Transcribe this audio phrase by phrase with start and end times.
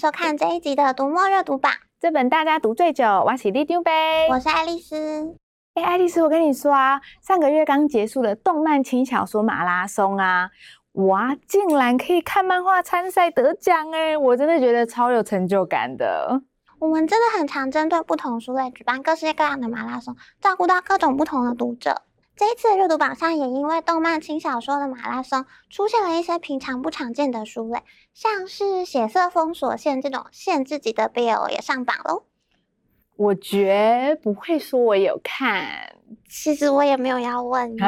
[0.00, 1.70] 收看这一集的读墨热读榜。
[2.00, 5.36] 这本大家读最久，我是里丢呗，我是爱丽丝。
[5.74, 10.48] 哎，爱丽丝，我跟你说啊，上个月刚结束的动漫轻小说马拉松啊，
[10.92, 16.40] 哇，竟然可以看漫画参赛得奖哎，我真的觉得超有成就感的。
[16.78, 22.04] 我们真的很常针对不同书类举办各式各样的马拉松，照顾到各种不同的读者。
[22.40, 27.82] 这一次的阅读榜上，也因为动漫轻小说的马拉松，出现了一些平常不常见的书类，
[28.14, 32.22] 像是血色封锁线这种限制级的 BL 也上榜喽。
[33.16, 35.96] 我绝不会说我有看，
[36.30, 37.78] 其实我也没有要问你。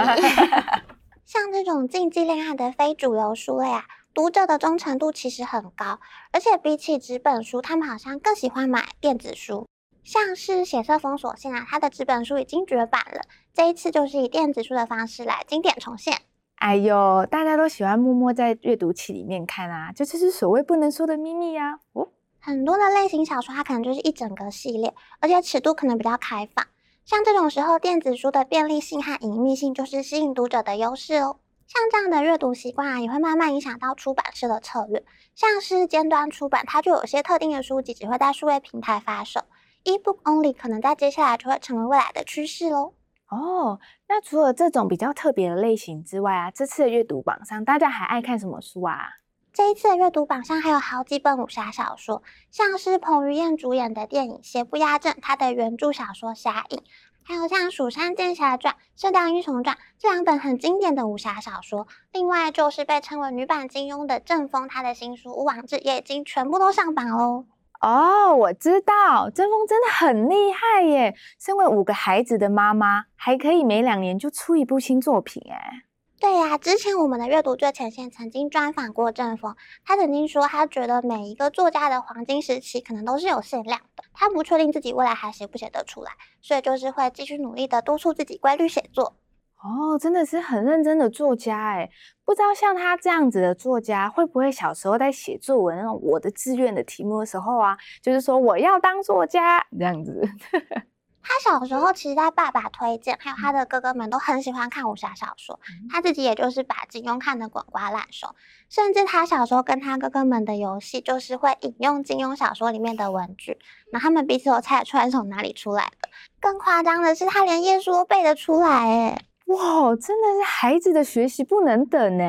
[1.24, 5.98] 像这种禁忌恋爱的非主流书类啊，读者的忠诚度其实很高，
[6.30, 9.66] 而且比起纸本书，他们好像更喜欢买电子书。
[10.04, 13.22] 像是血色封锁线啊，它的纸本书已经绝版了。
[13.54, 16.18] 这一次就是以电子书的方式来经典重现。
[16.56, 21.78] 哎呦，大家都喜欢默默在阅读器里面看啊，这就是所谓不能说的秘密呀、啊。
[21.92, 22.08] 哦，
[22.40, 26.66] 很多的类型小说，它可能就是一整个系列，而且尺度可能比较开放。
[27.04, 31.38] 像这种时候，电子书的便利性和隐秘性就是吸引读者的优势哦。
[31.66, 35.04] 像这样的阅读习惯啊，也会慢慢影响到出版社的策略。
[35.34, 39.40] 像是尖端出版，它就有些特定的书籍只会在数位平台发售。
[39.84, 42.94] eBook only 可能在接下来就会成为未来的趋势喽。
[43.28, 49.18] 哦，那除了这种比较特别的类型之外啊，这次的阅读榜上大家还爱看什么书啊？
[49.54, 56.78] 这一次的阅读榜上还有好几本武侠小说，像是彭于晏主演的电影《邪不压正》，他的原著小说《侠影》，
[57.22, 61.86] 还有像《蜀山剑侠传》《射雕英雄传》这两本很经典的武侠小说。
[62.12, 67.44] 另外就是被称为女版金庸的郑丰，他的新书《勿忘志》也已经全部都上榜喽。
[67.82, 71.16] 哦，我知道，郑丰真的很厉害耶！
[71.40, 75.82] 身为五个孩子的妈妈，还可以每两年就出一部新作品哎。
[76.20, 89.16] 对呀，之前我们的阅读最前线曾经专访过郑峰，他曾经说，他觉得每一个作家的黄金时期可能都是有限量的，他不确定自己未来还写不写得出来，所以就是会继续努力的督促自己规律写作。
[89.62, 91.88] 哦，真的是很认真的作家哎，
[92.24, 100.28] 不知道像他这样子的作家，会不会小时候在写作文那种我的志愿的题目的时候啊，就是说我要当作家这样子。
[101.24, 108.34] 他小时候其实，他爸爸推荐，还有他的哥哥们都很喜欢看武侠小说，他自己也就是把金庸看得滚瓜烂熟，
[108.68, 113.56] 甚至他小时候跟他哥哥们的游戏，就是会引用金庸小说里面的文句，
[113.92, 116.08] 那他们彼此都猜得出来是从哪里出来的。
[116.40, 122.24] 更夸张的是，他连页数都背得出来，诶哇，真的是孩子的学习不能等呢。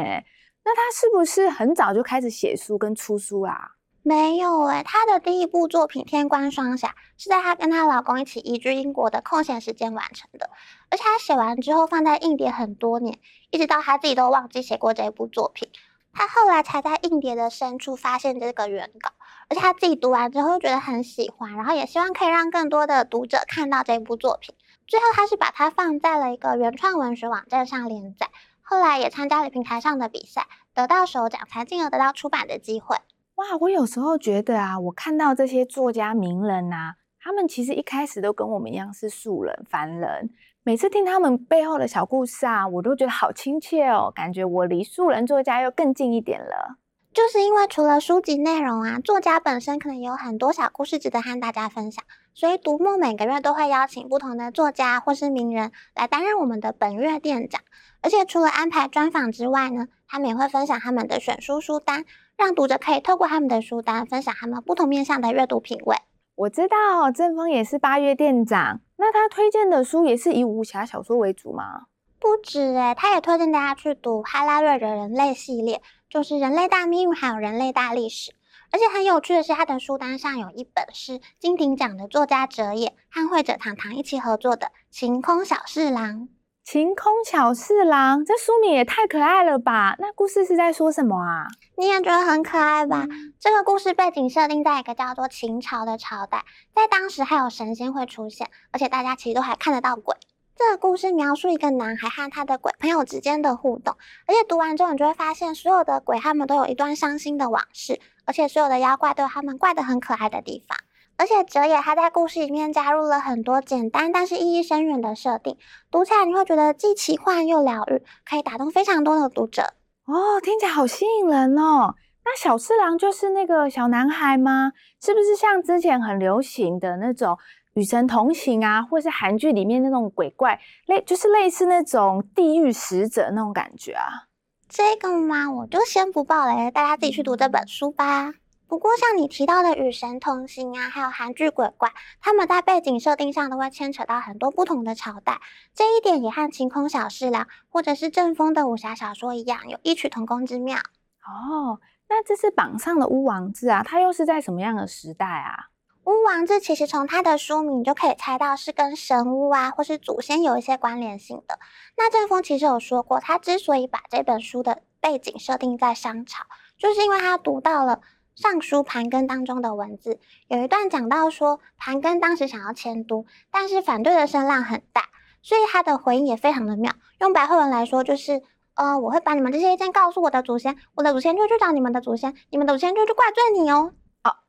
[0.66, 3.72] 那他是不是很早就开始写书跟出书啦？
[4.02, 10.50] 没有诶，他的第一部作品《天官双侠》是在他跟她老公一起移居英国的空闲时间完成的，
[10.90, 13.18] 而且他写完之后放在硬碟很多年，
[13.50, 15.70] 一直到他自己都忘记写过这部作品。
[16.12, 19.12] 他后来才在硬碟的深处发现这个原稿，
[19.50, 24.54] 而且他自己读完之后又觉得很喜欢，然后也希望可以让更多的读者看到这部作品。
[24.88, 28.30] 最后，他是把它放在了一个原创文学网站上连载，
[28.62, 32.98] 后来也参加了平台上的比赛，得到首奖，才进而得到出版的机会。
[33.36, 40.30] 哇，我有时候觉得啊，我看到这些作家名人呐、啊，他们其实一开始都跟我们一样是素人凡人，
[40.64, 46.78] 每次听他们背后的小故事啊，我都觉得好亲切哦，感觉我离素人作家又更近一点了。
[47.12, 52.04] 就是因为除了书籍内容啊，作家本身可能也有很多小故事值得和大家分享。
[52.34, 57.62] 所以读墨每个月都会邀请不同的作家或是名人来担任我们的本月店长，
[58.02, 62.06] 而且除了安排专访之外呢，他们也会分享他们的选书书单，
[62.36, 65.96] 让读者可以透过他们的书单分享他们不同面向的阅读品味。
[66.36, 71.84] 我知道正峰也是八月店长，那他推荐的书也是以武侠小说为主吗？
[72.20, 78.34] 不止诶，他也推荐大家去读哈拉瑞的人类系列，就是人类大命运还有人类大历史。
[78.74, 86.22] 而且很有趣的是，他的书单上有一本是金鼎奖的作家哲也和绘者唐唐一起合作的《晴空小侍郎》。
[86.64, 89.96] 晴空小侍郎，这书名也太可爱了吧？
[90.00, 91.46] 那故事是在说什么啊？
[91.78, 93.06] 你也觉得很可爱吧？
[93.08, 96.44] 嗯、这个故事背景设定在一个叫做秦朝的朝代，
[96.74, 100.16] 在当时还有神仙会出现，而且大家其实都还看得到鬼。
[100.56, 103.98] 这个故事描述一个男孩和他的鬼朋友之间的互动，
[104.28, 110.78] 而且读完之后，你就会发现，所有的鬼他们都有一段伤心的往事，而且所有的妖怪都有他们怪得很可爱的地方。
[111.18, 115.58] 而且哲野他在故事里面加入了很多简单但是意义深远的设定，
[115.90, 119.74] 读起来你会觉得既奇幻又疗愈，可以打动非常多的读者。
[120.06, 121.96] 哦，听起来好吸引人哦！
[122.26, 124.72] 那小次郎就是那个小男孩吗？
[125.02, 127.38] 是不是像之前很流行的那种？
[127.74, 134.28] 与神同行啊，或是韩剧里面那种鬼怪，类就是类似那种地狱使者那种感觉啊。
[134.70, 138.34] 这个嘛，我就先不报雷，大家自己去读这本书吧。
[138.68, 141.90] 不过像你提到的《与神同行》啊，还有韩剧《鬼怪》，
[142.20, 145.40] 他们在背景设定上都会牵扯到很多不同的朝代，
[145.76, 150.78] 这一点也和晴空小侍郎或者是正风的武侠小说一样，有异曲同工之妙。
[150.78, 151.80] 哦，
[152.10, 155.70] 那这次榜上的巫王志啊，它又是在什么样的时代啊？
[156.06, 161.60] 巫王志其实从它的书名就可以猜到是跟神巫啊，或是祖先有一些关联性的。
[161.96, 166.44] 那阵风其实有说过，他之所以把这本书的背景设定在商朝，
[166.78, 167.98] 就是因为他读到了
[168.36, 175.04] 《尚书盘庚》当中的文字，有一段讲到说，盘庚当时想要迁都，但是反对的声浪很大，
[175.42, 176.92] 所以他的回应也非常的妙。
[177.22, 178.42] 用白话文来说，就是
[178.74, 183.94] 呃，我会把你们这些意见告诉我的祖先，我的祖先就去找你们的祖先，你们的祖先就去怪罪你哦。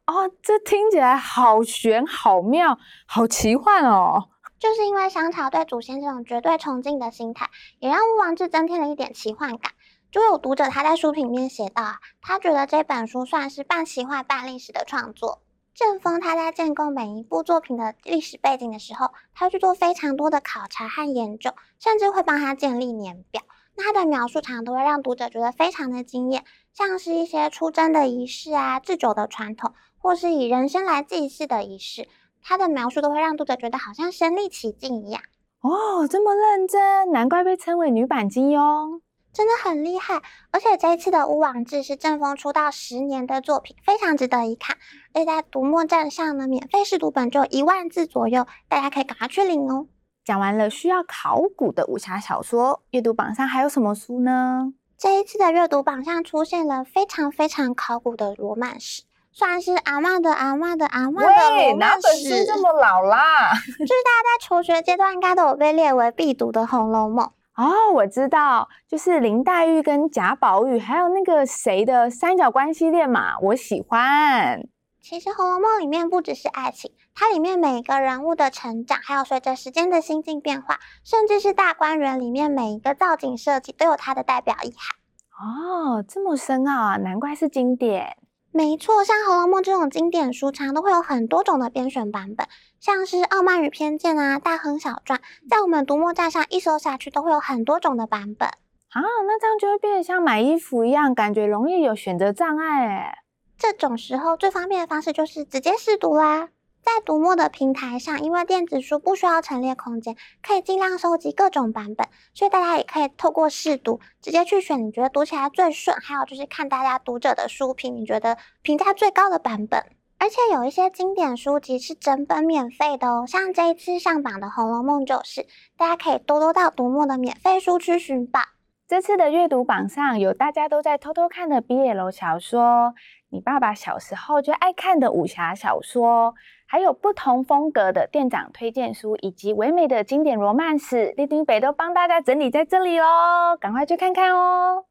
[0.07, 4.29] 哦，这听起来好玄、好妙、好奇幻哦！
[4.59, 9.73] 就是因为商朝对祖先这种绝对崇敬的心态，也让巫王志增添了一点奇幻感。
[10.11, 15.41] 就有读者他在书评面写道啊，他觉得这本书算是半奇幻半历史的创作。
[15.75, 23.43] 阵风他在建构每一部作品的历史背景的时候，他去做非常多的考察和研究，甚至会帮他建立年表。
[23.77, 29.73] 那他的描述常常都会让读者觉得非常的惊艳，像是一些出征的仪式啊、祭酒的传统。
[29.97, 32.07] 或是以人生来祭祀的仪式，
[32.43, 35.23] 他的描述都会让读者觉得好像身临其境一样。
[35.63, 39.01] 哦，这么认真，难怪被称为女版金庸，
[39.33, 40.21] 真的很厉害。
[40.51, 44.77] 而且这一次的《巫王志》是正风出道十年的作品，非常值得一看。
[45.15, 49.87] 而且在读墨站上呢，免费试读本就一万字左右，大家可以赶快去领哦。
[50.25, 54.73] 讲完了需要考古的武侠小说，阅读榜上还有什么书呢？
[54.97, 59.03] 这一次的阅读榜上出现了非常非常考古的罗曼史。
[59.37, 61.77] 算是阿嬷的阿嬷的阿嬷的罗曼史。
[61.77, 63.51] 哪本书这么老啦？
[63.81, 67.27] 就是大家在求学阶段应该都有被列为必读的《红楼梦》
[67.63, 67.93] 哦。
[67.95, 74.63] 我知道，就是林黛玉跟贾宝玉，还有那个谁的三角关系链嘛，我喜欢。
[75.05, 84.97] 其实《红楼梦》里面不只是爱情，它里面每一个人物的成长，还有随着时间的心境变化，甚至是大观园里面每一个造景设计，都有它的代表意涵。
[85.39, 88.17] 哦，这么深奥啊，难怪是经典。
[88.51, 92.49] 没错，像《红楼梦》这种经典书，常常都会有很多种的编选版本，
[92.81, 95.19] 像是《傲慢与偏见》啊，《大亨小传》，
[95.51, 99.03] 在我们读墨站上一搜下去，都会有很多种的版本啊。
[99.27, 103.19] 那这样就会变得像买衣服一样，感觉容易有选择障碍哎。
[103.59, 106.49] 这种时候最方便的方式就是直接试读啦。
[106.83, 110.17] 在读墨的平台上，因为电子书不需要陈列空间，
[110.47, 119.83] 可以尽量收集各种版本，所以大家也可以透过试读，直接去选你觉得读起来最顺，还有就是看大家读者的书评，你觉得评价最高的版本。
[120.19, 125.47] 而且有一些经典书籍是整本免费的哦，像这一次上榜的《红楼梦》就是，
[125.79, 128.41] 大家可以多多到读墨的免费书区寻宝。
[128.87, 132.95] 这次的阅读榜上有大家都在偷偷看的 BL 小说，
[133.31, 136.35] 你爸爸小时候就爱看的武侠小说。
[136.67, 144.85] 还有不同风格的店长推荐书，以及唯美的经典罗曼史，丁丁北都帮大家整理在这里喽，赶快去看看哦！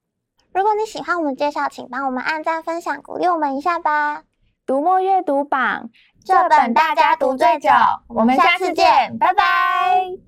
[0.54, 4.24] 如果你喜欢我们介绍，请帮我们按赞、分享，鼓励我们一下吧。
[4.66, 5.90] 读墨阅读榜，
[6.24, 7.70] 这本大家读最久，
[8.08, 10.23] 我们下次见，拜拜。